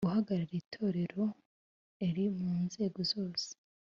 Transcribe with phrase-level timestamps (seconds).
[0.07, 1.25] Guhagararira itorero
[2.05, 3.49] eir mu nzego zose